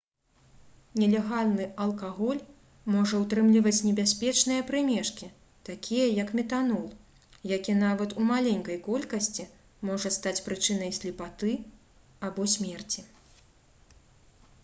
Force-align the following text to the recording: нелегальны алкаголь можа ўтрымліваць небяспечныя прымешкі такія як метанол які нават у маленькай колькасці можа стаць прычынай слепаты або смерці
нелегальны 0.99 1.65
алкаголь 1.83 2.39
можа 2.93 3.19
ўтрымліваць 3.23 3.83
небяспечныя 3.89 4.63
прымешкі 4.69 5.29
такія 5.69 6.07
як 6.21 6.33
метанол 6.41 6.89
які 7.53 7.77
нават 7.83 8.17
у 8.23 8.25
маленькай 8.31 8.81
колькасці 8.89 9.47
можа 9.91 10.15
стаць 10.19 10.37
прычынай 10.49 10.97
слепаты 11.01 11.53
або 12.31 12.49
смерці 12.57 13.07